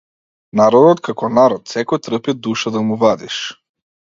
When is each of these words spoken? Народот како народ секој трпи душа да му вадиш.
Народот 0.61 1.03
како 1.09 1.29
народ 1.39 1.73
секој 1.75 2.03
трпи 2.09 2.35
душа 2.49 2.77
да 2.79 2.85
му 2.89 2.99
вадиш. 3.05 3.39